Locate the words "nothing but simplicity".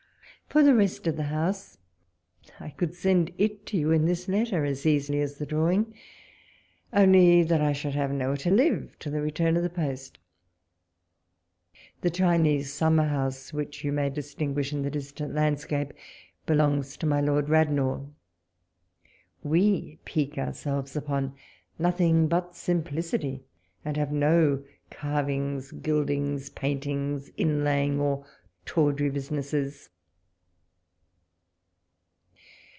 21.79-23.45